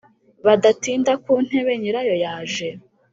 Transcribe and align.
Badatinda 0.45 1.13
ku 1.23 1.31
ntebe 1.45 1.71
nyirayo 1.81 2.15
yaje 2.23 2.69